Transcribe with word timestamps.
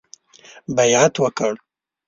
بیعت 0.75 1.13
وکړ. 1.23 1.53